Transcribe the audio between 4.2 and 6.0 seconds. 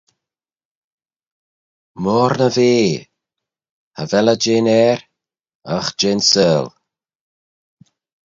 eh jeh'n Ayr, agh